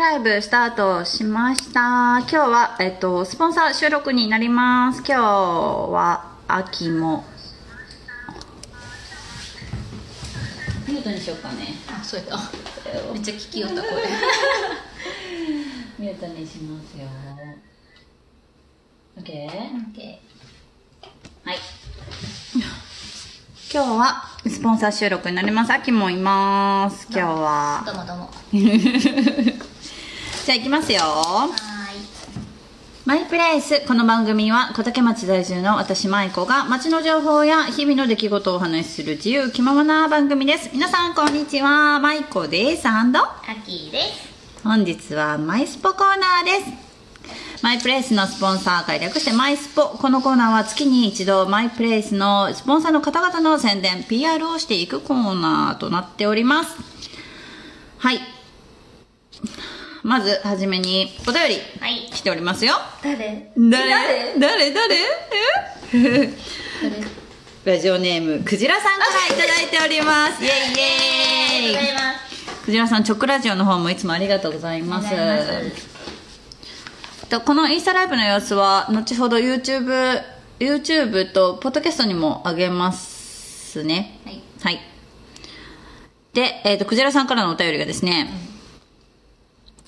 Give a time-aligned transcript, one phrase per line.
[0.00, 2.18] ライブスタートしました。
[2.20, 5.02] 今日は、えっと、スポンサー収録になります。
[5.06, 7.24] 今日は、秋も。
[10.88, 11.74] ミュートにしようかね。
[11.88, 13.90] あそうやっためっちゃ聞きよった声
[15.98, 17.06] ミュートにしますよ。
[19.18, 19.46] OK?
[21.44, 21.58] はい。
[23.72, 25.72] 今日はスポンサー収録になります。
[25.72, 27.06] 秋もいます。
[27.10, 27.82] 今日は。
[27.86, 28.32] どうもどうもは
[30.44, 31.00] じゃあ行きますよ。
[33.04, 33.80] マイプレイス。
[33.86, 40.70] この番組は小竹町在住の私舞子が街の情報や日々の出来事をお話しする自由気ままな番組です。
[40.72, 42.00] 皆さんこんにちは。
[42.00, 42.88] 舞子です。
[42.88, 47.62] アンドアッキーです本日はマイスポコーナーです。
[47.62, 49.90] マイプレイスのスポンサー会略してマイスポ。
[49.90, 56.76] このコーナーは月に一度マイプレイスのスポンサーの方々の宣伝、PR をしていくコーナーとなっております。
[57.98, 58.18] はい。
[60.02, 62.10] まず、はじめにお便りはい。
[62.10, 62.74] 来ておりますよ。
[63.02, 63.52] 誰？
[63.56, 64.38] 誰？
[64.38, 64.74] 誰？
[64.74, 64.96] 誰？
[65.94, 66.30] え
[66.82, 67.22] 誰？
[67.64, 70.44] ラジオネーム、クジラさんからいただいております。
[70.44, 71.90] イェイイありがとうござェイ。
[71.90, 72.12] いま
[72.58, 75.08] すクジラさん、チョクラジオの方もいつもありがとうございます。
[77.44, 80.20] このインスタライブの様子は、後ほど YouTube、
[80.58, 84.18] YouTube とポッドキャストにも上げますね。
[84.24, 84.42] はい。
[84.60, 84.80] はい。
[86.32, 88.28] で、えっ、と、クジラさんからのお便りがですね、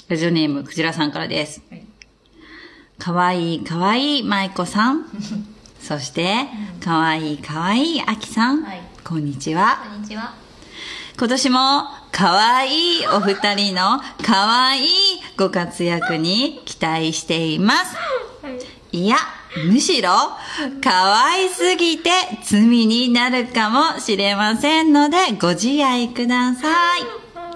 [0.06, 1.62] ラジオネーム、クジラさんからです。
[1.70, 1.84] はい
[2.96, 5.04] かわいいかわいい舞子さん。
[5.82, 6.46] そして、
[6.82, 8.62] かわいいかわいいあきさん。
[8.62, 9.82] はいこんにちは。
[9.90, 10.34] こんにちは
[11.18, 11.58] 今年も、
[12.12, 14.88] かわいいお二人のかわいい
[15.36, 17.96] ご活躍に期待しています。
[18.92, 19.16] いや、
[19.66, 20.10] むしろ、
[20.82, 22.10] かわいすぎて
[22.44, 27.02] 罪になるかもしれませんので、ご自愛ください。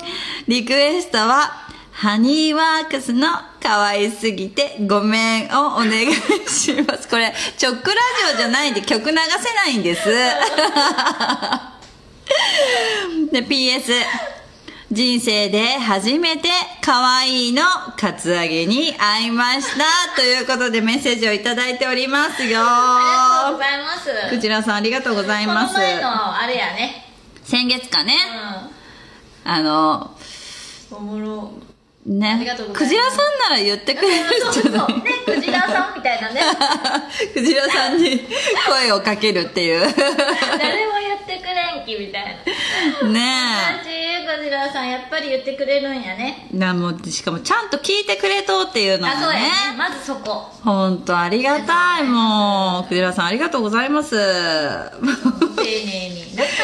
[0.48, 1.67] リクエストは、
[1.98, 3.26] ハニーワークスの
[3.60, 6.14] 可愛すぎてごめんをお願い
[6.48, 7.08] します。
[7.08, 7.96] これ、チョックラ
[8.30, 10.06] ジオじゃないんで曲流せないんです。
[13.32, 13.92] で、PS。
[14.92, 16.48] 人生で初めて
[16.80, 17.62] 可愛いの
[17.96, 19.84] カツアゲに会いました。
[20.14, 22.60] ということでメッセージをいただいておりますよ。
[22.62, 25.80] ありがとうございますクジラさんありがとうございますこ。
[25.80, 28.14] の前のあれやね先月かね、
[29.44, 30.10] うあの、ん
[30.90, 31.52] おもろ
[32.08, 32.34] ね。
[32.34, 32.84] ありがとうございます。
[32.84, 36.40] クジラさんなら言ってくれるそうそうねクジラさんみたいなね。
[37.34, 38.20] クジラさんに
[38.66, 39.80] 声をかけるっていう。
[39.80, 42.36] 誰も言ってくれんきみたい
[43.02, 43.08] な。
[43.08, 43.20] ね
[43.82, 46.48] 私クジラさんやっぱり言ってくれるんやね。
[46.52, 46.56] え。
[46.56, 49.20] なもうしかもちゃんと聞いてくれとっていうのもね。
[49.20, 49.48] あそうやね。
[49.76, 50.46] まずそこ。
[50.64, 52.04] 本当ありがたい。
[52.04, 54.16] もうクジラさんありがとうございます。
[54.16, 54.18] 丁
[55.62, 56.36] 寧に。
[56.36, 56.57] 何回可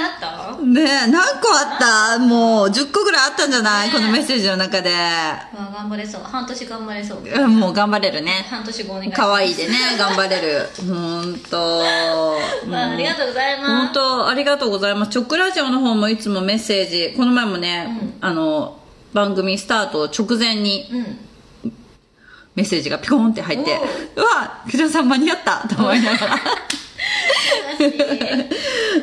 [0.00, 0.62] あった？
[0.62, 1.78] ねえ何個あっ
[2.16, 2.18] た？
[2.18, 4.92] もう10個ぐらいあったんじゃない、このメッセージの中で。
[4.94, 6.22] あ頑張れそう。
[6.22, 7.18] 半年頑張れそう。
[7.24, 8.46] うんもう頑張れるね。
[8.50, 9.20] 半年後お願いします。
[9.20, 10.68] 可愛いでね頑張れる。
[10.88, 11.82] 本当。
[11.82, 13.92] あありがとうござい本ます。
[13.94, 15.10] 当ありがとうございます。
[15.12, 17.14] チョックラジオの方もいつもメッセージ。
[17.16, 18.76] この前もね、あの
[19.12, 21.18] 番組スタート直前にうん
[22.58, 23.78] メッセージがピコンって入って
[24.16, 26.36] うわクジラさん間に合った と思いながら。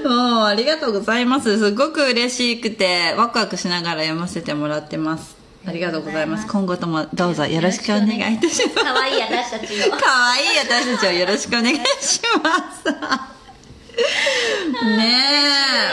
[0.03, 1.57] もうありがとうございます。
[1.57, 5.37] すごく嬉しくてワクワクしながら読ませてもらってます。
[5.65, 6.47] ありがとうございます。
[6.47, 8.83] 今後ともどうぞよろしくお願いいたします。
[8.83, 9.91] 可愛い私たちを。
[9.91, 12.91] 可愛い私たちをよろしくお願いします。
[14.97, 15.13] ね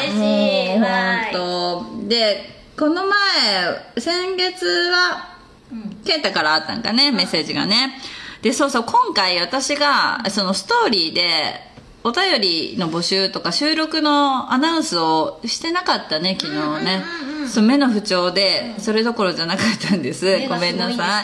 [0.03, 0.79] え、嬉しい。
[0.81, 2.09] もうはい本当。
[2.09, 3.17] で、この前、
[3.99, 5.32] 先月は、
[5.73, 7.99] うんケンタからあったんかね、メッセージがね。
[8.43, 11.72] で、そうそう、今回私が、そのストーリーで、
[12.05, 17.05] お便りの募集とか収録のアナウンスをしてなかったね、昨日ね。
[17.49, 20.27] そう目の不調で、それどころじゃなかったんです。
[20.49, 21.23] ごめんなさ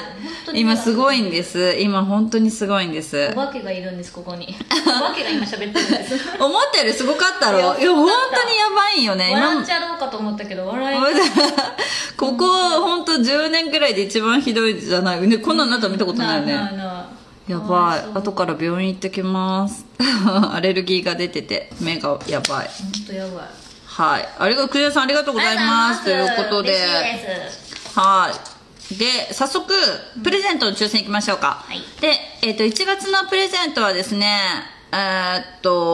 [0.53, 1.77] い今がすごいんです。
[1.79, 3.35] 今本当にすごいんですお。
[3.37, 4.55] 化けがいるんですここに
[4.87, 9.31] お化けが今喋ってるんです 思ったよりすごかったろいいやや、本当にやばいんよね。
[9.33, 10.97] 今笑っちゃろうかと思ったけど笑い
[12.17, 15.21] ここ、本当10年くらいで一番ひどいじゃない。
[15.21, 16.55] ね、こんなんなったら見たことないよね。
[16.55, 17.07] なな
[17.49, 18.19] やばい。
[18.19, 19.87] 後から病院行ってきます。
[20.53, 22.69] アレルギーが出てて、目がやばい。
[22.69, 24.29] 本当やばいはい。
[24.39, 26.05] ありがとう、クリアさんありがとうございます。
[26.05, 26.71] ということで。
[26.71, 28.95] 嬉しいですはい。
[28.99, 29.75] で、早速、
[30.23, 31.65] プレゼントの抽選いきましょうか。
[31.67, 34.63] はいで、えっ、と、1月のプレゼントはですね、
[34.93, 35.88] えーっと、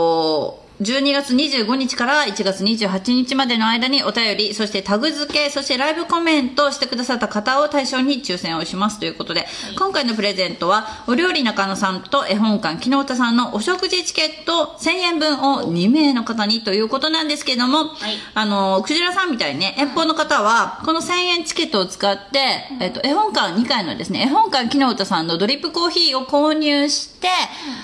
[0.81, 9.47] 12月25日から1月28日までの間にお便り、そしてタグ付け、そしてライブコメントをしてくださった方を対象に抽選をしますということで、
[9.79, 18.17] 今回のプレゼントは、お料理中野さんと絵本館木の歌さんのお食事チケット1000円分を2名の方にということなんですけども、はい。
[18.35, 27.29] あの、クジラさんみたいにね、遠方の方は、この1000円チケットを使って、えっと、絵本館2回のですね、絵本館木の歌さんのドリップコーヒーを購入して、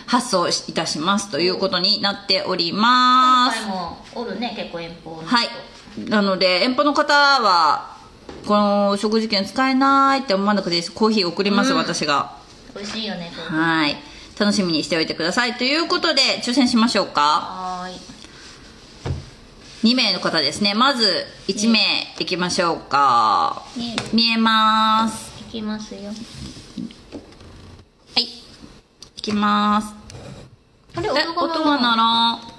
[0.06, 3.60] 発送いたしますということになっており今ます。
[3.60, 5.48] 回もおるね結構遠方はい。
[6.08, 7.96] なので、遠方の方は、
[8.46, 10.92] この食事券使えないって思わなくていいです。
[10.92, 12.36] コーヒー送ります、うん私が。
[12.74, 13.96] 美味しいよねはい。
[14.38, 15.54] 楽しみにしておいてください。
[15.54, 17.20] ということで、抽選しましょうか。
[17.20, 18.00] はーい
[19.82, 20.74] 2名の方ですね。
[20.74, 21.78] まず、1名
[22.18, 23.62] いきましょうか。
[23.76, 25.30] ね見えます。
[25.40, 26.12] いきますよは
[28.16, 28.22] い。
[28.22, 29.94] いきます。
[30.94, 32.49] あれえ、音が音が鳴ら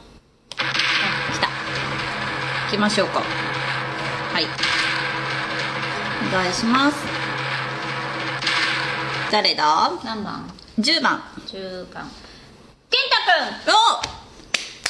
[2.72, 3.20] きましょうか。
[3.20, 4.46] はい。
[6.30, 6.98] お願いします。
[9.30, 9.92] 誰だ？
[10.06, 11.22] 何番 ?10 番。
[11.46, 12.10] 中間
[12.90, 13.16] 健太
[13.66, 13.78] くんお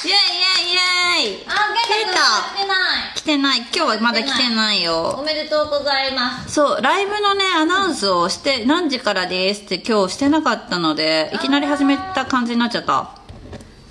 [0.04, 1.50] イェイイェイイェイあ
[1.88, 3.58] 健太くん来てない来てない。
[3.58, 5.16] 今日はまだ来てないよ。
[5.18, 13.10] おめでとうございますそう、ライブのね、アナウンスをして、何時からですって今日してなかったので、いきなり始めた感じになっちゃった。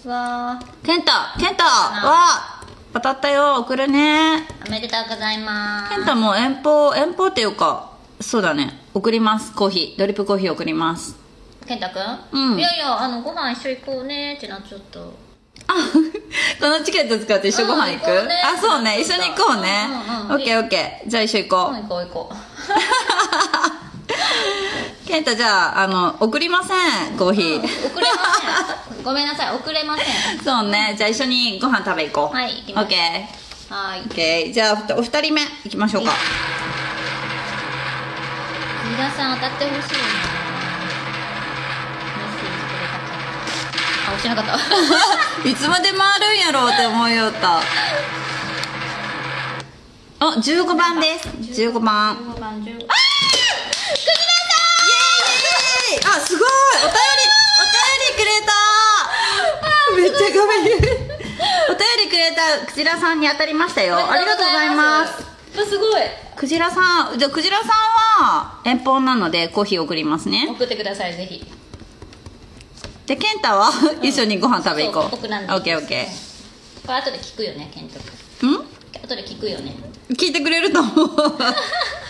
[0.10, 2.51] わケンタケンタわ
[2.94, 4.46] 当たったよ送るね。
[4.64, 5.96] ーおめでとうございます。
[5.96, 8.80] ケンタも遠方遠方っていうかそうだね。
[8.94, 9.54] 送ります。
[9.54, 10.00] コーヒー。
[10.00, 11.16] ドリップコーヒー送ります。
[11.66, 12.60] 健太くんうん。
[12.60, 14.36] いやいやあのご飯一緒行こうね。
[14.38, 15.74] ってなっちゃったあ
[16.60, 19.00] このチケット使って一緒ご飯行く、うん行あそうね。
[19.00, 20.36] 一緒に行こうね、うんうんうん。
[20.36, 21.10] オッケーオッケー。
[21.10, 22.36] じゃあ一緒行こう、うん行こう行こケ
[25.20, 26.74] ンタじゃああの送りませ
[27.14, 28.24] んコーヒー、う遅れま
[28.96, 29.04] せん。
[29.04, 30.40] ごめんなさい遅れません。
[30.40, 32.36] そうねじゃあ一緒にご飯食べ行こう。
[32.36, 32.86] はい行きます。
[32.86, 33.00] オッケー
[33.74, 34.02] はーい。
[34.02, 36.12] オッケーじゃあお二人目行きましょうか。
[38.92, 39.80] 皆さん当たってほしいな。
[39.80, 39.86] メ
[42.26, 43.18] ッセージくれたから。
[44.08, 44.56] あ押しなかった。
[45.50, 47.62] いつまで回るんやろうって思いよった。
[50.20, 51.28] あ15番です。
[51.30, 52.16] 15番。
[52.16, 52.88] 15番10イ
[56.16, 56.48] あすごい。
[56.48, 56.98] お便り
[57.62, 57.76] お便
[58.10, 58.52] りくれた。
[59.96, 60.80] めっちゃごめんお便
[62.06, 63.96] りくれたクジラさんに当たりましたよ。
[63.98, 65.24] ありがとうございます。
[65.54, 66.02] すすごい。
[66.36, 70.48] クジラさんじゃあクジラさんは遠方なのでコーヒー送りますね。
[70.50, 71.46] 送ってくださいぜひ。
[73.06, 73.70] でケンタは
[74.02, 75.04] 一緒にご飯食べ行こう。
[75.04, 76.08] オッケーオッケ
[76.86, 78.56] これ後で聞くよねケントーん？
[79.04, 79.76] 後で聞くよね。
[80.12, 81.10] 聞いてくれると思う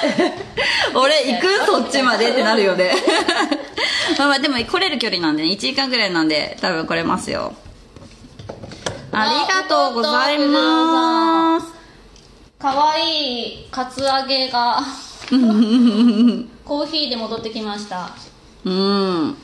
[0.94, 2.92] 俺行くそっちまでってなるよね。
[4.18, 5.50] まあまあでも来れる距離なんでね。
[5.50, 7.54] 1時間ぐらいなんで多分来れますよ。
[9.12, 11.66] ありがとうございます。
[12.58, 13.64] かわい。
[13.64, 14.80] いカツ揚げが。
[16.64, 18.10] コーヒーで戻ってきました。
[18.64, 19.36] うん。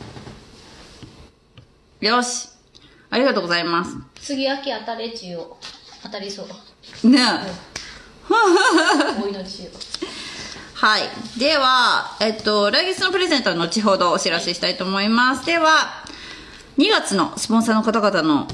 [2.00, 2.48] よし。
[3.10, 3.96] ありがとうございます。
[4.20, 5.56] 次秋当たれちよ
[6.02, 6.46] 当たりそ
[7.04, 7.08] う。
[7.08, 7.20] ね
[9.22, 9.70] お祈りしよ
[10.76, 11.04] はい。
[11.38, 15.46] では、えっと、来月のプレゼントは後ほどお知らせしたいと思います。
[15.46, 16.04] では、
[16.76, 18.46] 2月のスポンサーの方々の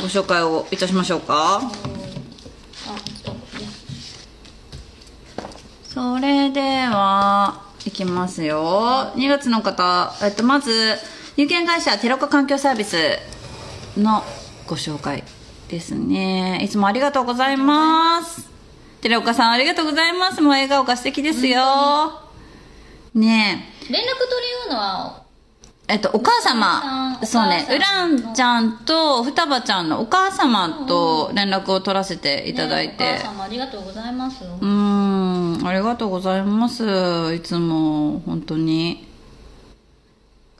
[0.00, 1.60] ご紹介をいたしましょうか。
[5.92, 9.12] それでは、いきますよ。
[9.14, 10.96] 2月の方、えっと、まず、
[11.36, 12.96] 有限会社テロコ環境サービス
[13.98, 14.24] の
[14.66, 15.22] ご紹介
[15.68, 16.60] ですね。
[16.62, 18.49] いつもありがとうございます。
[19.00, 20.40] 寺岡さんありがとうございます。
[20.40, 21.60] もう笑顔が素敵ですよ。
[23.14, 23.92] ねえ。
[23.92, 25.20] 連絡取り合うのは
[25.88, 33.18] えっと、お母様そうねお母、さんウランちゃんと双葉ちゃんのお母様と連絡を取らせていただいねおて母。
[33.18, 37.34] さんもありがとうございますうーん、ありがとうございます。
[37.34, 39.08] いつも、本当に。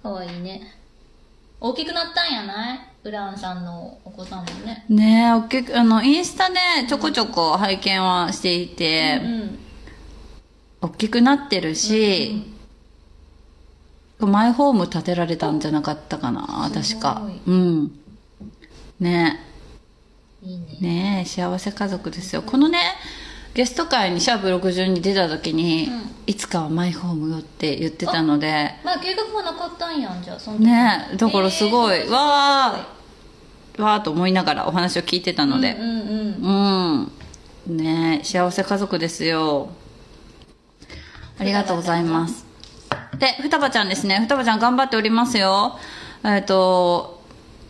[0.03, 0.75] かわいいね
[1.61, 2.90] 大きくなったんやない？
[3.03, 4.85] ウランさんのお子さんもね。
[4.89, 6.57] ねえ、おっきく、あの、インスタで
[6.89, 9.59] ちょこちょこ拝見はしていて、うん
[10.83, 12.43] 大きくなってるし、
[14.19, 17.29] マイホーム建てられたんじゃなかったかな、確か。
[17.47, 17.93] うん。
[18.99, 19.41] ね。
[20.43, 20.67] いいね。
[20.81, 22.43] ねえ幸せ家族ですよ。
[22.43, 22.79] このね
[23.55, 26.11] ゲスト会にシャープ60に出た時に、うん。
[26.27, 28.71] いつかはマイホームよって言ってたので。
[28.85, 30.65] まあ計画がなかったんやんじゃあその時。
[30.65, 35.73] ねえだからすごい、えーわーわーと思いながらお話を聞いてたので。
[35.73, 36.09] うんうん
[36.45, 37.13] うん。
[37.69, 39.71] うん、ねえ幸せ家族ですよ。
[41.39, 42.47] ありがとうございます。
[43.19, 44.21] で双葉ちゃんですね。
[44.21, 45.79] 双葉ちゃん頑張っておりますよ。
[46.25, 47.21] えっ、と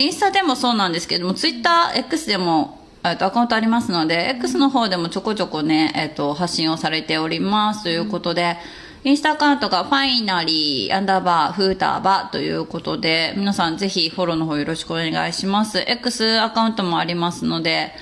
[0.00, 8.56] インスタでもそうなんですけども、ツイッター、X でも、えっと、アカウントありますので、X の方でもちょこちょこね、えっと、発信をされておりますということで、
[9.02, 15.82] インスタアカウントがファイナリー、アンダーバー、フーターバーということで、皆さんぜひフォローの方よろしくお願いします。
[15.86, 17.92] X アカウントもありますので、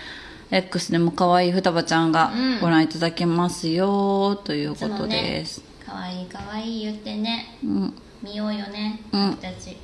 [0.51, 5.63] X でも可愛い双葉ちゃんがうんご覧いただけますよ、ということです。
[5.87, 7.95] かわいいかわいい言ってねうん。
[8.23, 9.77] 見ようよね、うん私たち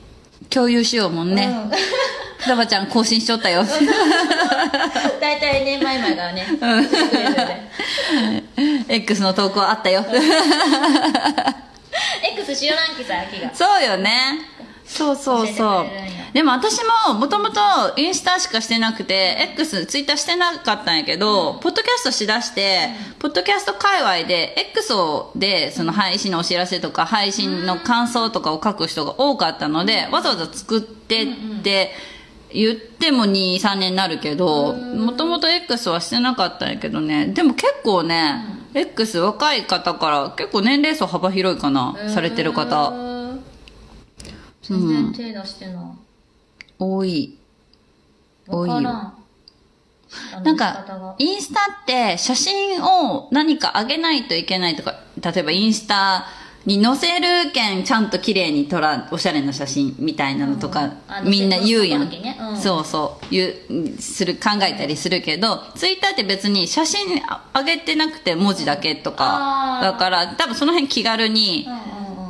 [0.51, 1.47] 共有しようもんね。
[1.47, 1.71] うん
[2.45, 3.65] 双葉ちゃん更新しとったよ。
[5.19, 7.35] 大体ね前々がねしてくれるん
[8.87, 10.05] で X の投稿あったよ。
[12.37, 14.41] X しよらんきさ秋がそうよね。
[14.87, 15.87] そうそうそう。
[16.35, 17.61] でも私ももともと
[17.97, 31.27] インスタしかしてなくて、X、ツイッターしてなかったんやけど、ポッドキャストしだして、ポッドキャスト界隈で、X をで、その配信のお知らせとか、配信の感想とかを書く人が多かったので、わざわざ作ってっ
[31.63, 31.93] て、
[32.53, 43.14] 言っても2、3年になるけど、もともと X はしてなかったんやけどね、でも結構ね、X 若い方から結構年齢層幅広いかな、されてる方。
[44.71, 45.75] うん全然手出してない。
[46.79, 47.39] 多い。
[48.49, 49.15] 多いよ。
[50.45, 56.27] なんか、インスタって写真を何か上げないといけないとか、例えばインスタ
[56.67, 62.11] に載せるけんちゃんと綺麗に撮ら、おしゃれな写真みたいなのとか、あみんな言うやん。
[62.57, 67.21] そうそう、言う、する、考えたりするけど、ツイッターって別に写真
[67.55, 71.67] 上げてなくて文字だけとか、だから多分その辺気軽に、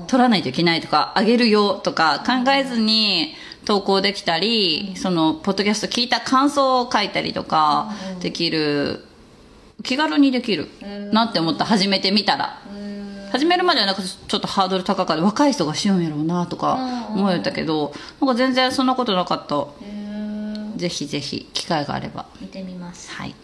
[0.05, 3.35] うんうんうん撮らないといけないとか、あげるよとか考えずに
[3.65, 9.05] 投稿できたり、その、ポッドキャスト聞いた感想を書いたりとか、できる、
[9.83, 10.69] 気軽にできる
[11.13, 12.61] なって思った、始めてみたら。
[13.33, 15.23] 始めるまではなんかちょっとハードル高かった。
[15.23, 19.67] 若い人がしようんやろうなとか思えたけど、なんか全然そんなことなかった。
[20.77, 22.27] ぜひぜひ、機会があれば。
[22.41, 23.35] 見てみますはい。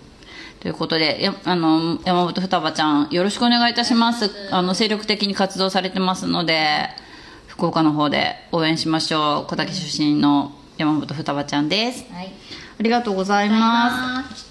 [0.61, 4.31] ということで、やあの、山本双葉ちゃん、よろしくお願いいたします。
[4.51, 6.89] あの、精力的に活動されてますので、
[7.47, 9.47] 福岡の方で応援しましょう。
[9.47, 12.05] 小竹出身の山本双葉ちゃんです。
[12.13, 12.33] はい
[12.81, 14.45] ありがとうございます。
[14.47, 14.51] す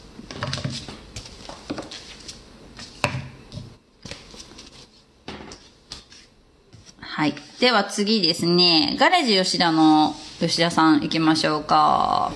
[6.99, 7.33] はい。
[7.59, 12.31] では次ですね、ガレージ吉田の吉田さん行きましょうか。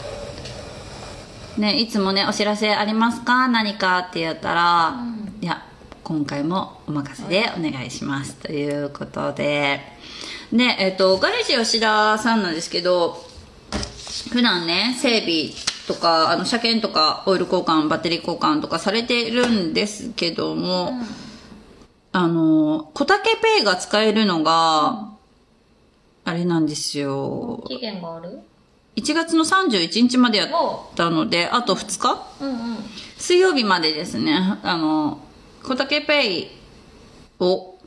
[1.58, 3.48] ね、いつもね、お知らせありますか？
[3.48, 4.96] 何かって言ったら、
[5.42, 5.64] いや、
[6.04, 8.36] 今回もお任せでお願いします。
[8.36, 9.82] ということで、
[10.52, 13.24] で、えっ、と、ガレージ吉田さんなんですけど、
[14.32, 15.50] 普段ね、整備
[15.88, 20.94] とか、あの、車検とか、オイル交換、バッテリー交換とかされてるんですけども、
[22.12, 25.10] あの、小竹ペイが使えるのが、
[26.26, 27.64] あれなんですよ。
[27.68, 28.40] 期限がある？
[28.96, 30.50] 1月の31日までやっ
[30.96, 32.28] たので、あと2日？
[32.42, 32.78] うんうん
[33.18, 35.18] 水曜日までですね、あの、
[35.64, 36.48] 小竹ペイ
[37.40, 37.80] を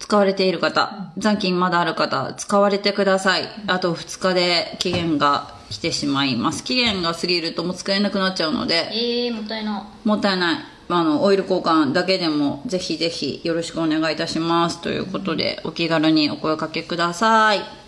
[0.00, 3.48] 使われている方、残金まだある方、使われてください。
[3.68, 6.64] あと2日で期限が来てしまいます。
[6.64, 10.58] 期限が過ぎるともう使えなくなっちゃうので、ええもったいなもったいない。
[10.88, 14.80] あの、オイル交換だけでも、ぜひぜひよろしくお願いいたします。
[14.82, 17.83] ということで、お気軽にお声かけください。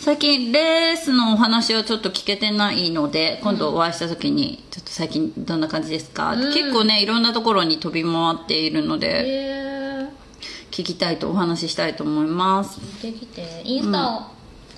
[0.00, 6.54] 最近、レースのお話はちょっと聞けてないので、今度お会いした時に、ちょっと最近どんな感じですか、うん。
[6.54, 10.08] 結構ね、いろんなところに飛び回っているのえで、え
[10.70, 12.80] 聞きたいとお話ししたいと思います。
[12.80, 13.60] 見てきて。
[13.62, 14.26] インスタ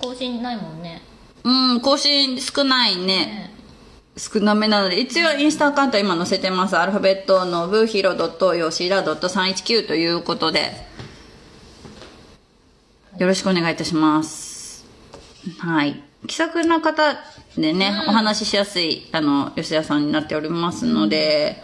[0.00, 1.00] 更新ないもんね。
[1.44, 3.06] うん、更新少ないね。
[3.06, 3.54] ね。
[4.16, 6.76] 少なめなので、一応インスタアカウントは今載せてます。
[6.76, 10.72] アルファベットのブーヒロ .yoshida.319 ということで、
[13.18, 14.51] よろしくお願いいたします。
[15.58, 16.02] はい。
[16.26, 17.16] 気さくな方
[17.56, 21.62] でね、お話ししやすい、あの、吉田さんになっておりますので、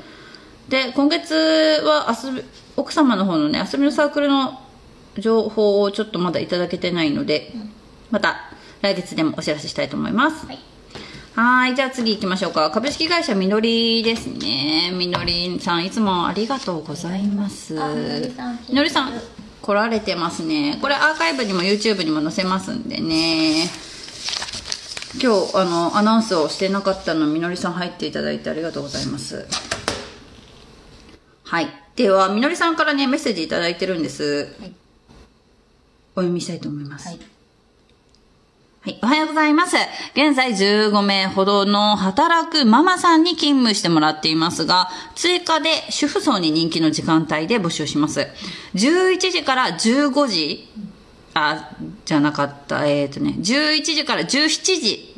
[0.68, 2.42] で、今月は遊び、
[2.76, 4.60] 奥様の方のね、遊びのサークルの
[5.16, 7.52] 情報をちょっとまだいただけてないので、
[8.10, 10.46] また来月でもお知らせしたいと思います。
[10.46, 10.58] はい
[11.34, 12.68] はい、じゃあ次行きましょうか。
[12.70, 14.90] 株式会社みのりですね。
[14.92, 17.74] みのりさん、いつもありがとうございます。
[18.68, 19.12] みのりさん、
[19.62, 20.78] 来られてますね。
[20.80, 23.64] これアーカイブにも YouTube にも載せますんでね。
[25.22, 29.46] 今日、あの、アナウンスをしてなかったの、みのりさん入っていただいてありがとうございます。
[31.44, 31.68] はい。
[31.96, 34.54] では、みのりさんからね、メッセージいただいてるんです。
[34.60, 34.72] はい
[36.18, 37.06] お読みしたいと思います。
[37.06, 37.37] はい
[38.88, 38.98] はい。
[39.02, 39.76] おはようございます。
[40.14, 48.26] 現在15名ほどの働くママさんに勤務してもらっていますが、追加で主婦層に人気の時間帯で募集します。
[48.74, 50.68] 11時から15時、
[51.34, 51.70] あ、
[52.06, 55.14] じゃなかったえっ、とね11時から17時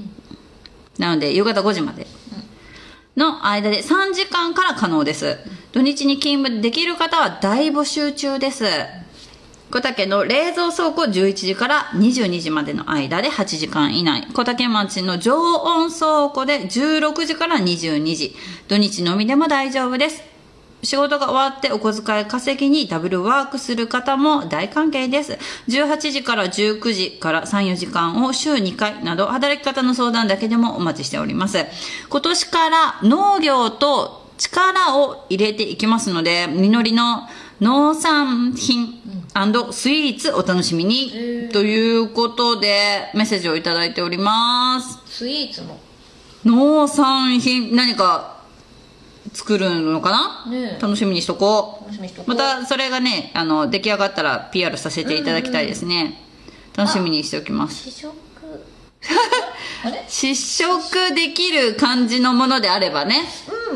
[0.98, 2.06] なので夕方5時まで
[3.16, 5.38] の間で3時間から可能です
[5.72, 8.64] 土日に勤務できる方は大募集中です
[9.70, 18.34] 小竹の冷蔵倉庫11時から22時までの間で8時間以内小竹町の常温倉庫で16時から22時
[18.66, 20.30] 土日のみでも大丈夫です
[20.82, 25.38] 仕事が終わってお小遣い稼ぎにダブルワークする方も大歓迎です。
[25.68, 31.66] 18時から19時から3、4時間を週2回など働き方の相談だけでもお待ちしております。
[32.08, 37.28] 今年から農業と力を入れていきますので、実りの
[37.60, 39.00] 農産品
[39.70, 44.98] スイーツお楽しみに、ということでメッセージをいただいております。
[45.06, 45.78] スイーツも。
[46.44, 48.40] 農産品、何か
[49.34, 50.10] 作るのか
[50.46, 50.80] な、ねえ。
[50.80, 51.84] 楽しみにしとこう。
[51.84, 52.30] 楽しみにしとこう。
[52.30, 56.18] またそれがねあの出来上がったら PR させていただきたいですね、
[56.74, 57.90] 楽しみにしておきます。
[57.90, 58.14] 試食。
[59.84, 60.04] あれ？
[60.08, 63.24] 試食できる感じのものであればね、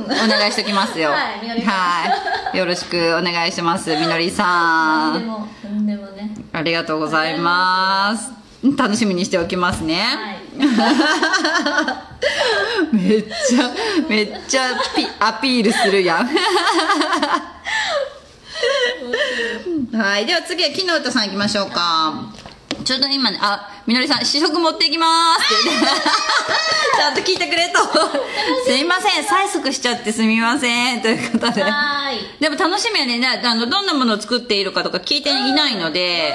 [0.02, 1.10] お願いしておきますよ。
[1.10, 1.74] はいみのりさん。
[1.74, 2.06] は
[2.54, 2.58] い。
[2.58, 5.14] よろしくお願いします みのりさん。
[5.14, 6.34] 何でも何でもね。
[6.52, 8.30] ありがとうございます。
[8.76, 10.38] 楽しみにしておきますね、はい。
[12.96, 13.70] めっちゃ
[14.08, 14.62] めっちゃ
[14.96, 16.28] ピアピールするやん。
[19.94, 22.32] はいでは次は木の歌さん行きましょうか
[22.84, 25.06] ちょうど今ねあみのりさん試食持っていきま
[25.38, 25.70] すって。
[25.70, 25.88] 言って
[26.96, 27.78] ちゃんと聞いてくれと。
[28.66, 31.02] すいません催促しちゃってすみません。
[31.02, 31.62] ということで。
[31.62, 32.40] はーい。
[32.40, 33.18] でも楽しみはね。
[33.18, 36.34] なあのどんなものを作っているかとか聞いていないので、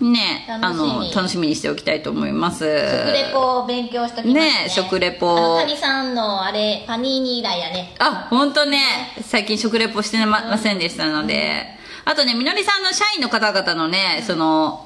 [0.00, 0.88] ねあ楽しみ。
[1.08, 2.58] の楽しみにしておきたいと思います。
[2.58, 4.40] 食レポを勉強しときますね。
[4.64, 5.58] ね食レポ。
[5.58, 7.94] 谷さんのあれパニーニ以来やね。
[7.98, 9.14] あ本当ね。
[9.26, 11.66] 最近食レポしてまませんでしたので、
[12.04, 14.85] あとねみのりさんの社員の方々のねその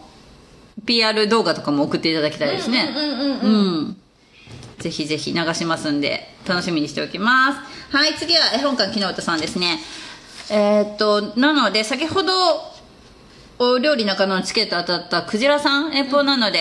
[0.87, 2.95] PR 動画とかも送っていただきたいですね。
[2.97, 3.97] うんうんうんうん
[4.79, 7.97] ぜひぜひ流しますんで楽しみにしておきます。
[7.97, 9.79] はい次は絵本館木の歌さんですね。
[10.51, 12.33] えーっとなので先ほど
[13.59, 16.59] お料理中野のチケット当たったクジラさんエポなので、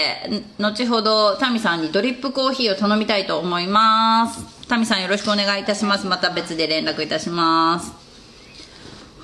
[0.59, 4.67] ん後ほどタミさんにドリップコーヒーを頼みたいと思います。
[4.67, 6.05] タミさんよろしくお願いいたします。
[6.07, 7.93] また別で連絡いたします。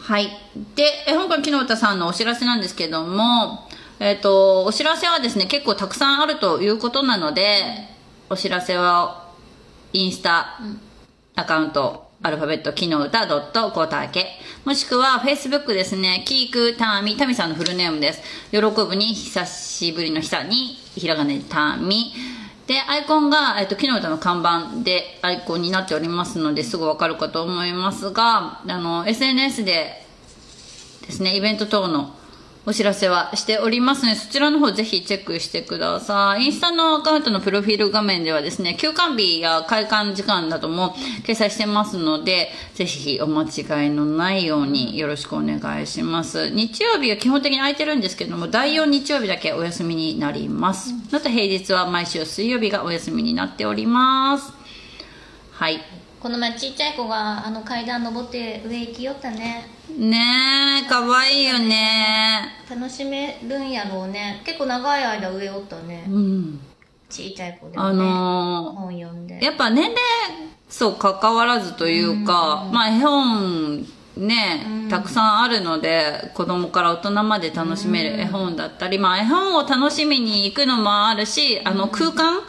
[0.04, 0.30] はい。
[0.76, 3.65] で絵本館木の歌さんのお知らせなんですけども
[4.00, 7.64] えっ、とお知らせはですね結構たくさんあるということなので
[8.30, 9.30] お知らせは
[9.94, 10.60] インスタ
[11.38, 14.26] アカウント、アルファベット、木の歌ドットコタケ。
[14.64, 18.22] もしくは、フェイスブックですね、キークターミ、タミさんのフルネームです。
[18.52, 22.14] 喜ぶに、久しぶりの久に、ひらがなでタミ。
[22.68, 30.06] で、アイコンが、えっと、木の歌の看板でアイコンになっておりますので、すぐわかるかと思いますが、あの、SNS で
[31.02, 32.16] ですね、イベント等の
[32.68, 36.46] お知らせはしておりますので、そちらの方ぜひチェックしてください。
[36.46, 46.50] インスタのアカウントのプロフィール画面ではですね、休館日や開館時間なども掲載してますので、ぜひお間違いのないようによろしくお願いします。
[46.50, 50.92] 日曜日は基本的に空いてるんですけども、第4日曜日だけお休みになります。
[51.12, 54.52] また平日は毎週水曜日がお休みになっております。
[55.52, 56.05] はい。
[56.20, 59.66] この前ちっちゃい子があの階段登って上行きよったね。
[59.98, 62.50] ねえ、かわいいよね。
[62.70, 64.42] 楽しめるんやろうね。
[64.46, 66.06] 結構長い間上おったね。
[66.10, 66.60] うん。
[67.10, 69.44] ちっちゃい子でもね、あのー本読んで。
[69.44, 69.98] やっぱ年齢
[70.68, 73.86] そう関わらずというか、まあ絵本
[74.18, 82.46] ね、たくさんあるので子供から大人まで楽しめる絵本だったり、まあ絵本を楽しみに行くのもあるしあの空間、うんうん。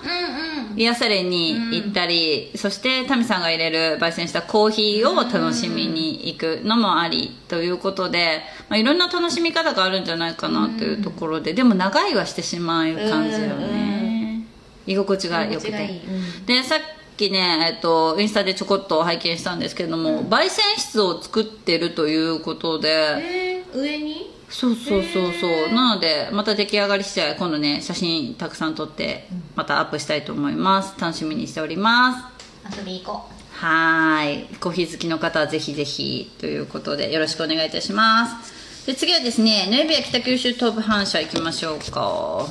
[0.77, 14.43] 癒されに行ったり、そしてタミさんが入れる焙煎したコーヒーを楽しみに行くのもありということで、まあ、いろんな楽しみ方があるんじゃないかなというところで、でも長いはしてしまう感じよね、
[14.87, 16.03] 居心地が良くて。
[16.45, 16.79] でさっ
[17.17, 24.35] きね、えっと、インスタでちょこっと拝見したんですけれども、焙煎室を作ってるということで、えー、上に？
[24.49, 25.75] そうそうそうそう。
[25.75, 29.27] なのでまた出来上がり次第今度ね写真たくさん撮って
[29.57, 30.95] またアップしたいと思います。
[31.01, 32.79] 楽しみにしております。
[32.79, 34.55] 遊び行こはーい。
[34.61, 38.87] コーヒー好きの方はぜひぜひということでよろしくお願いいたします。
[38.87, 42.47] で次はですねヌエビア北九州東部反射行きましょうか。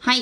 [0.00, 0.20] はい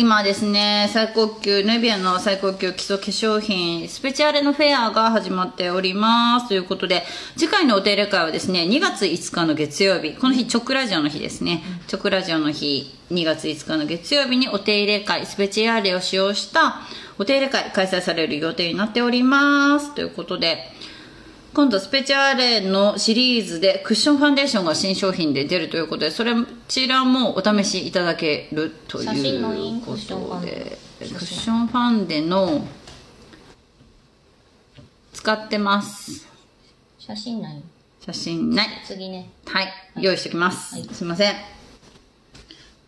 [0.00, 6.46] 今ですね最高級ヌビアの最高級基礎化粧品スペチャーレのフェアが始まっております。
[6.46, 7.02] ということで
[7.36, 10.14] 次回のお手入れ会はですね2月5日の月曜日。
[10.14, 16.76] この日チョクラジオの日ですね、チョクラジオの日2月5日の月曜日にお手入れ会スペチャーレを使用した
[17.18, 19.96] お手入れ会開催される予定になっております。
[19.96, 20.70] ということで
[21.54, 26.34] 今度スペチャーレのシリーズでクッションファンデーションが新商品で出るということでそれ
[26.68, 32.66] ちらもお試しいただけるというクッションファとでクッションファンデの
[35.12, 36.28] 使ってます。
[36.98, 37.62] 写真ない。
[38.00, 38.68] 写真ない。
[38.86, 39.30] 次ね。
[39.46, 40.88] はい、用意しておきます、はい。
[40.92, 41.34] すいません。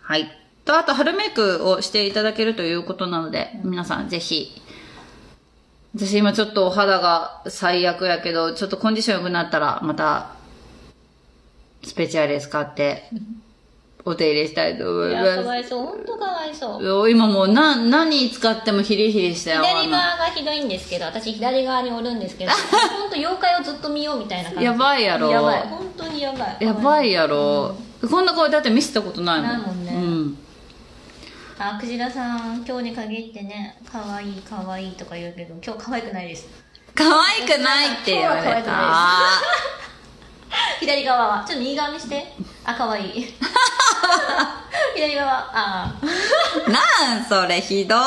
[0.01, 0.31] はい。
[0.65, 4.63] とあと春メイクをしていただけるということなので、皆さんぜひ
[5.97, 10.33] 私今ちょっとお肌が最悪やけどちょっとコンディション良くなったらまた
[11.83, 13.11] スペチャーレ使って
[14.05, 15.87] お手入れしたいと思いいやかまわいそう。
[15.87, 17.05] 本当かわいそう。
[17.07, 22.53] す今もうな何使ってもヒリヒリして左側がひどいんですけど私左側におるんですけど
[22.99, 24.65] 本当妖怪をずっと見ようみたいな感じ。
[24.65, 25.31] やばいやろ。
[25.31, 25.61] やばい。
[25.63, 26.57] 本当にやばい。
[26.61, 27.75] やばいやろ、
[28.09, 29.51] こんな顔だって見せたことないもん。
[29.51, 29.93] ないもんね。
[29.93, 30.39] うん
[31.63, 36.49] あクジラさん今日に限ってね可愛い可愛いとか言うけど今日可愛くないです。
[36.95, 38.73] 可愛くないって言われ今日は可愛くた
[40.81, 41.45] 左側は。
[41.47, 42.33] ちょっと右側にして。
[42.65, 43.35] あ可愛い。
[44.97, 45.93] 左側あ
[46.67, 47.99] なんそれひどい。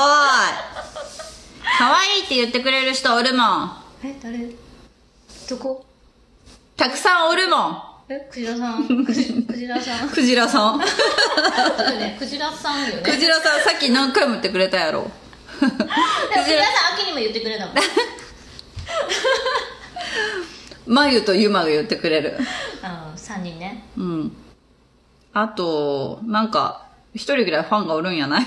[1.77, 3.83] 可愛いって言ってくれる人おるもん。
[4.03, 4.49] え誰？
[5.47, 5.85] どこ？
[6.75, 7.83] たくさんおるもん
[8.15, 8.87] えクジラさん。
[9.05, 10.09] クジクジラさん。
[10.09, 10.79] クジラさん？
[10.79, 13.01] ねクジラさんよね。
[13.03, 15.09] クジラさんさっき何回も言ってくれたやろ。
[15.59, 16.63] でもクジラ。
[16.63, 17.75] さん秋にも言ってくれたもん。
[20.85, 22.37] まゆとゆまが言ってくれる。
[22.83, 23.83] あ3人ね。
[23.97, 24.35] うん。
[25.33, 26.82] あとなんか
[27.13, 28.45] 一人ぐらいファンがおるんやない？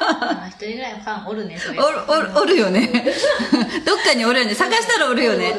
[0.00, 2.88] あ一人ぐらいファンおるねそれおるおるおるよね。
[3.84, 4.54] どっかにおるよね。
[4.54, 5.54] 探したらおるよね。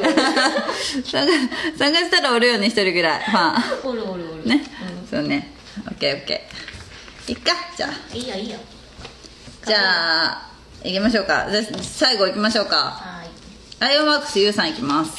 [1.04, 1.26] 探
[1.78, 4.42] 探したらおるよね一人ぐらいファおるおるおる。
[4.44, 4.64] ンね、
[5.08, 5.52] そうね。
[5.86, 7.32] オッケーオッケー。
[7.32, 8.16] いっかじゃあ。
[8.16, 8.58] いいよいいよ。
[9.64, 9.78] じゃ
[10.32, 10.42] あ
[10.82, 11.46] 行きましょうか。
[11.50, 12.76] じゃあ最後行きましょうか。
[12.76, 13.20] は
[13.78, 15.12] アイオンワークス U さん行きます。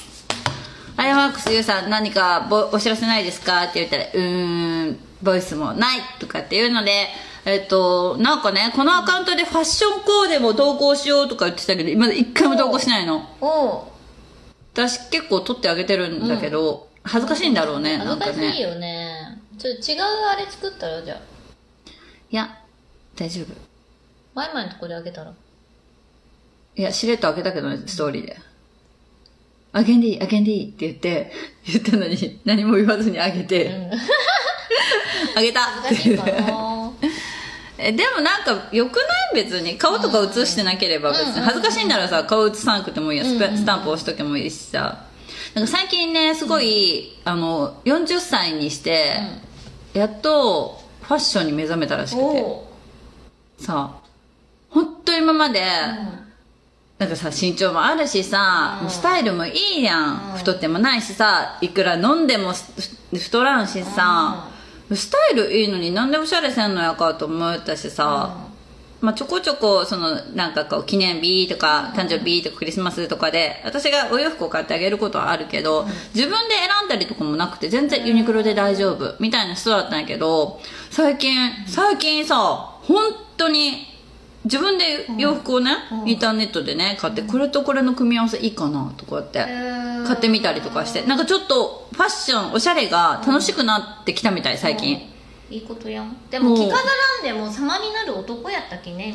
[0.97, 3.63] アイオンワークス U さん何かぼお知らせないですか？
[3.63, 7.07] って言ったらうーんボイスもないとかっていうので
[7.45, 13.27] えっとなんかねこのアカウントでファッションコーデも投稿しようとか言ってたけどまだ一回も投稿しないの。
[14.73, 18.31] 私結構撮ってあげてるんだけど、恥ずかしいんだろうねなんかね。
[18.31, 19.41] 恥ずかしいよね。
[19.57, 21.17] ちょっと違うあれ作ったらじゃあ。
[22.29, 22.57] いや
[23.17, 23.47] 大丈夫。
[24.33, 25.33] マイマイのとこであげたら。
[26.77, 28.37] いやしれっと開けたけどねストーリーで。
[29.73, 31.31] あげんでいいあげんでいいって言って
[31.65, 33.91] 言ったのに何も言わずにあげて、うん
[35.35, 35.61] あげた。
[35.61, 36.91] 恥ずかしいかな
[37.77, 39.01] えでもなんかよくな
[39.41, 39.43] い？
[39.43, 41.41] 別に顔とか写してなければ別に。
[41.41, 45.05] 恥ずかしいならさ顔写さなくてもいいよスペスタンプ押しとけもいいしさ。
[45.55, 49.17] なんか最近ねすごい、あの40歳にして、
[49.93, 52.45] やっとファッションに目覚めたらしくて。
[53.59, 53.91] さ
[54.69, 55.65] 本当今まで、うん。
[56.99, 58.89] なんかさ身長もあるしさ、うん。
[58.89, 60.37] スタイルもいいやん、うん。
[60.37, 62.71] 太ってもないしさいくら飲んでもす
[63.13, 64.47] 太らんしさ、
[64.95, 68.47] スタイルいいのになんでおしゃれせんのやかと思ったしさ、
[68.99, 82.35] まあ、ちょこちょこそのなんかこう記念日とか誕生日とかクリスマスとかで私がお洋服を買ってあげることはあるけど、自分で選んだりとかもなくて全然ユニクロで大丈夫みたいな人だったんやけど最近最近さ
[82.83, 83.90] 本当に
[84.43, 85.71] 自分で洋服をね、
[86.05, 90.07] インターネットでね買ってこれとこれの組み合わせいいかなとかってー。
[90.07, 95.11] 買ってみたりとかしてなんかちょっとファッションおしゃれが楽しくなってきたみたい最近、
[95.49, 96.15] いいことやん。
[96.29, 99.13] でも着飾らんでも様になる男やったきね。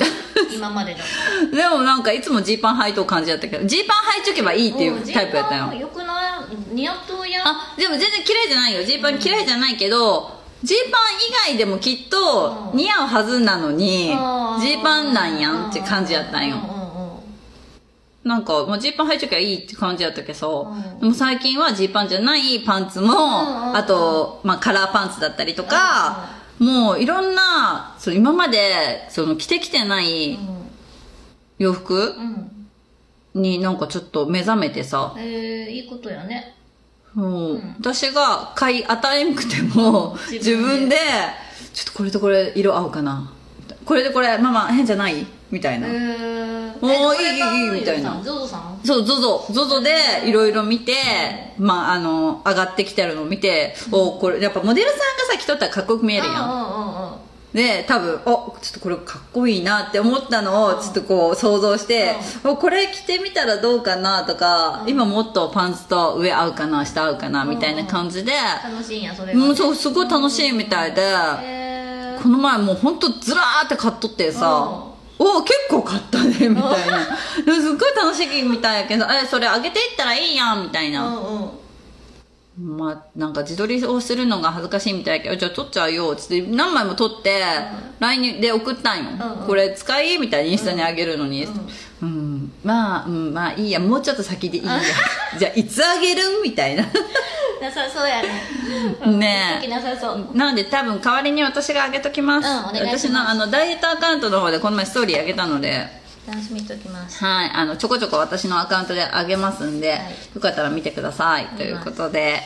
[0.55, 1.05] 今までだと
[1.57, 5.65] でもなんかいつもジーパン履いとう感じだったけどジーパン履いとけばいいっていうタイプやったよ。
[5.65, 6.75] ジーパンよくない。
[6.75, 7.49] 似合っとうやん。
[7.49, 8.85] あでも全然嫌いじゃないよ。
[8.85, 12.79] ジーパン嫌いじゃないけどジーパン以外でもきっとうん。
[12.79, 16.57] 似合うはずなのにジあーパンなんやんって感じやったんよ。
[18.25, 21.01] なんか、まあ、ジーパン履いときゃいいって感じやったけどさ、うん。
[21.01, 30.39] でも最近はジーパンじゃないパンツも、んうんあと、まあ、カラーパンツだったりとか、もういろんなそう今までその着てきてない
[31.59, 32.53] 洋服うん。
[33.41, 36.56] になんかちょっと目覚めてさ、えー、いいことやね
[37.17, 40.97] もう、私が買い与えんくても、自 自分分で、
[41.73, 43.31] ちょっとこれとこれ色合うかな。
[43.85, 45.27] これでこれ、ママ変じゃない？
[45.51, 45.87] みたいな。
[45.87, 48.21] えー、おーえこれいいいいいいみたいな。
[48.23, 48.81] ゾゾさん？
[48.85, 49.95] そう、ゾゾ、ゾゾで
[50.27, 50.93] いろいろ見て、
[51.59, 56.35] まあ、あの、上がってきてるのを見て、おこれ、やっぱモデルさんがさ、着とったらかっこよく見えるやん。
[57.55, 68.33] うんうんうんうんで、多分、おちょっとこれかっこいいなって思ったのを、ちょっとこう想像して、おこれ着てみたらどうかなとか、今もっとパンツと上合うかな、下合うかな、みたいな感じで、
[68.63, 71.03] 楽しいんやそれが、もうそう、すごい楽しいみたいで、
[71.43, 74.83] えー、この前もうほんとずらーって買っとってさ、
[75.19, 76.59] お結構買ったねみたいな。
[77.47, 81.51] ですっごい楽しいみたいやけどえそれあげていったらいいやんみたいな、うんうん
[82.59, 87.43] まあなんか自撮りをするのが恥ずかしいみたいやけどじゃあ撮っちゃうよつって何枚も撮って
[88.01, 89.47] LINE で送ったんよ、うんうん。
[89.47, 90.19] これ使い？
[90.19, 91.47] みたいにインスタにあげるのに。
[92.03, 94.81] うん、まあ、うん、まあいいやもうちょっと先でいいや。
[95.39, 96.23] じゃあいつあげる？
[96.43, 96.83] みたいな。
[96.83, 98.29] なさそうやね。
[99.19, 99.69] ねえ。
[99.69, 100.29] なさそう。
[100.35, 102.81] なので多分代わりに私があげときます,、うんます。
[102.99, 105.87] 私のあのダイエットアカウントの方でこの前ストーリーあげたので
[106.27, 107.25] 楽しみにしておきます。
[107.25, 110.01] はい、あのちょこちょこ私のアカウントであげますんで、はい。
[110.35, 111.47] よかったら見てください。
[111.57, 112.41] ということで。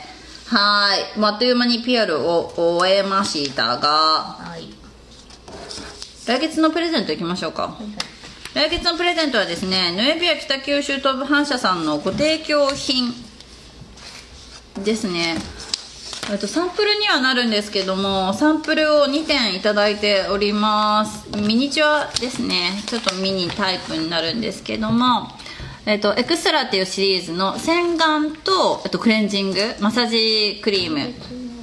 [0.46, 4.74] はい、まああっという間に PR を終えましたがはい。
[6.26, 7.78] 来月のプレゼントいきましょうか。
[8.54, 13.12] 来月のプレゼントはですねヌエビア北九州東部反射さんのご提供品
[14.82, 15.36] ですね
[16.38, 21.28] とサンプルにはなるんですけどもサンプルを2点いただいております。
[21.36, 22.82] ミニチュアですね。
[22.86, 25.28] ちょっとミニタイプになるんですけども
[25.86, 31.14] えっと、エクストラっていうシリーズの洗顔と、えっと、クレンジングマッサージクリーム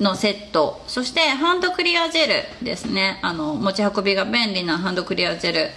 [0.04, 0.82] のセット。
[0.88, 2.28] そしてハンドクリアジェ
[2.60, 3.20] ルですね。
[3.22, 5.70] あの持ち運びが便利なハンドクリアジェル。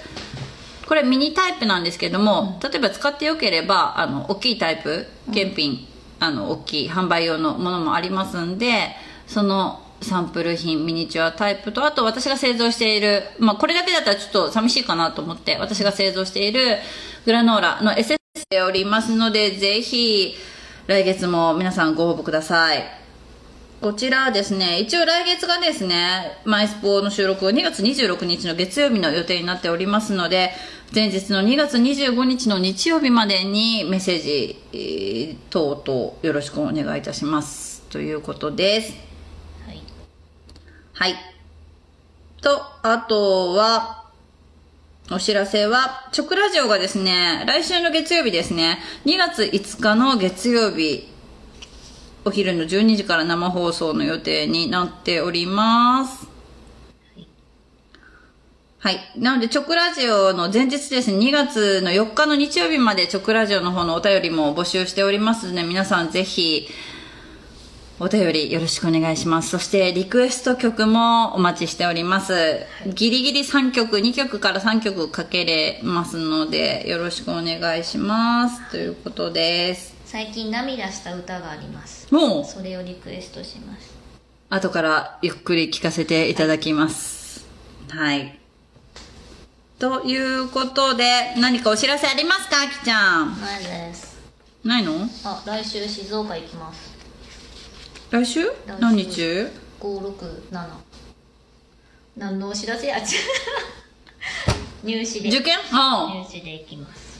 [0.88, 5.86] これミニタイプなんですけども、例えば使ってよければあの大きいタイプ検品、
[6.20, 8.90] あの大きい販売用のものもありますんで
[9.26, 16.78] そのサンプル品ミニチュアタイプとあと私が製造している、まあ、これだけだったらちょっと寂しいかなと思って私が製造している
[17.26, 18.18] グラノーラの SS
[18.50, 20.34] でおりますのでぜひ
[20.86, 23.00] 来月も皆さんご応募ください。
[23.80, 30.50] こちらですね、一応来月がですね、マイスポーの収録が2月26日の月曜日の予定になっておりますので、
[30.92, 37.82] 前日の2月25日の日曜日までにメッセージ、えー等々よろしくお願いいたします。
[37.90, 38.92] ということです。
[39.66, 39.82] はい
[40.92, 41.14] はい。
[42.42, 44.10] と、あとは、
[45.12, 51.08] お知らせは、チョクラジオがですね、来週の月曜日ですね、2月5日の月曜日、
[52.24, 56.29] お昼の12時から生放送の予定になっております。
[58.80, 58.98] はい。
[59.18, 66.66] なので、チョクラジオの前日ですね、2月の4日の日曜日までチョクラジオの方のお便りも募集しておりますので、皆さんぜひ、
[67.98, 69.50] お便りよろしくお願いします。
[69.50, 72.32] そして、リクエスト曲もお待ちしております。
[72.86, 78.70] ギリギリ3曲、2曲から3曲かけれますので、よろしくお願いします。
[78.70, 79.94] ということです。
[80.06, 83.94] 最近涙した歌がありますもう、それをリクエストします
[84.48, 87.46] 後からゆっくり聞かせていただきます。
[87.90, 88.39] はい。
[89.80, 93.40] ということで、何かお知らせありますかあきちゃん？
[93.40, 94.18] ないです。
[94.62, 94.92] ないの？
[95.24, 96.94] あ来週静岡行きます。
[98.10, 98.42] 来週？
[98.44, 98.50] 週。
[98.78, 99.20] 何日
[99.80, 100.68] ？567
[102.18, 102.86] 何のお知らせ？
[102.88, 103.16] やち
[104.84, 105.28] 入試で。
[105.30, 105.56] 受験？
[105.72, 107.18] 入試で行きます。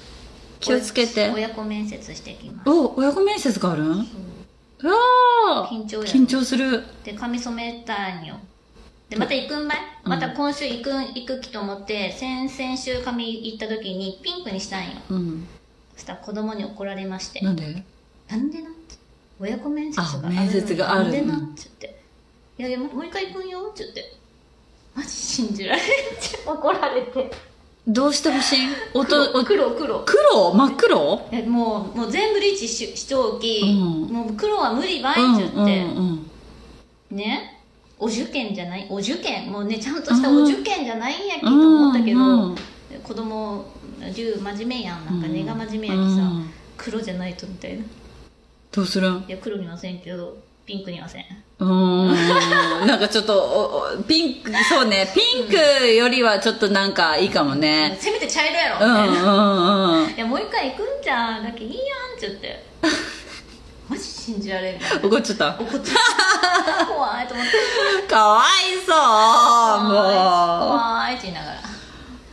[0.61, 1.31] 気をつけて。
[1.35, 2.69] 親子面接してきます。
[2.69, 3.87] お、親子面接があるん？
[3.91, 4.87] う。
[4.87, 5.69] わー。
[5.69, 6.85] 緊張やろ緊張する。
[7.05, 8.37] で髪染めたんよ
[9.11, 9.79] でまた行くんばい。
[10.05, 14.91] また今週行くん行く気と思って先々週髪行った時にピンクにしたんよ。
[15.11, 15.49] うん。
[15.95, 17.41] そしたら子供に怒られまして。
[17.41, 17.85] なんで？
[18.29, 18.95] なんでなって
[19.41, 20.09] 親子面接が。
[20.09, 21.03] ある面接がある。
[21.03, 22.01] なんでなって言って。
[22.59, 24.15] いやいやもう一回行くんよって言って。
[24.95, 27.31] マジ信じられんって怒られて。
[27.89, 28.59] どうしてほしい？
[28.95, 30.05] おと、お黒黒。
[30.05, 30.55] 黒？
[30.55, 31.29] 真っ黒？
[31.33, 34.15] えもうもう全部リーチししとき、うん。
[34.15, 35.55] もう黒は無理ばうんいって。
[35.57, 36.31] 言って、うん。
[37.11, 37.60] ね？
[38.01, 38.87] お受験じゃない？
[38.91, 39.53] お受験？
[39.53, 42.57] もうねちゃんとしたお受験じゃないんやきと思ったけど、うんうん
[43.05, 43.65] 子供
[44.17, 45.07] 龍真面目やん。
[45.07, 46.51] なんか根が真面目やきさ、うん。
[46.77, 47.85] 黒じゃないとみたいな。
[48.73, 49.09] どうする？
[49.11, 50.37] んいや黒にはせんけど
[50.67, 51.25] ピンクにはせん。
[51.61, 52.09] うーん。
[52.87, 55.07] なんかちょっとおおピンクそうね。
[55.15, 55.55] ピンク
[55.95, 57.97] よりはちょっとなんかいいかもね。
[58.01, 58.87] せめて茶色やろ。
[58.87, 60.11] みうんたいな、うんうん。
[60.11, 61.79] いやもう一回行くんじゃんだけいいやん
[62.17, 62.65] って言って
[63.91, 65.49] マジ信じられん怒っちゃった。
[65.61, 65.91] 怒って
[66.87, 68.07] 怖いと思って。
[68.07, 68.95] かわいそう
[69.89, 71.61] 怖いって言いながら。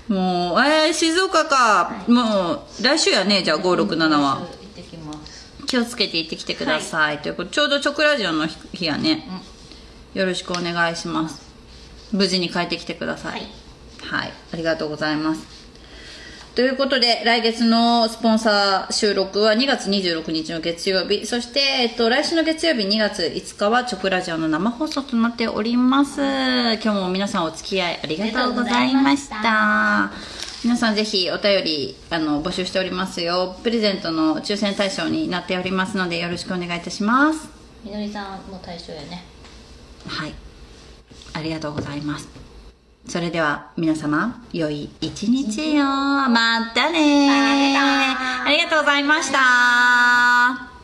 [0.08, 4.36] もうもうえー、静岡か、もう来週やねじゃあ567は。
[4.36, 5.48] 行ってきます。
[5.65, 9.28] 気をつけて行ってきてください、ということでちょうどチョクラジオの日やね、
[10.13, 11.41] よろしくお願いします。
[12.12, 13.32] 無事に帰ってきてください。
[13.32, 13.48] はい。
[14.00, 15.57] はい、ありがとうございます。
[16.58, 26.20] ということで、来月のスポンサー収録は2月26日の月曜日、そして、えっと、来週の月曜日2月5日はチョクラジオの生放送となっております。
[26.20, 30.12] 今日も皆さんお付き合いありがとうございました。
[30.63, 33.56] 皆さんぜひお便りあの募集しておりますよ。
[33.62, 37.50] プレゼントの抽選対象になっておりますのでよろしくお願いいたします。
[37.86, 39.24] みのりさんも対象やね
[40.08, 40.34] はい。
[41.34, 42.47] ありがとうございます。
[43.08, 45.84] それでは皆様、良い一日を。
[45.84, 50.77] またねありがとうございました。